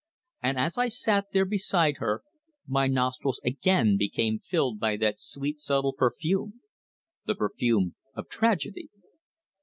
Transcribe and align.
And 0.41 0.57
as 0.57 0.79
I 0.79 0.87
sat 0.87 1.27
there 1.31 1.45
beside 1.45 1.97
her, 1.97 2.23
my 2.65 2.87
nostrils 2.87 3.39
again 3.45 3.97
became 3.97 4.39
filled 4.39 4.79
by 4.79 4.97
that 4.97 5.19
sweet 5.19 5.59
subtle 5.59 5.93
perfume 5.93 6.61
the 7.27 7.35
perfume 7.35 7.93
of 8.15 8.27
tragedy. 8.27 8.89